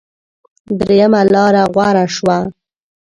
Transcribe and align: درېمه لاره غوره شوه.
درېمه 0.79 1.21
لاره 1.33 1.63
غوره 1.73 2.05
شوه. 2.15 2.37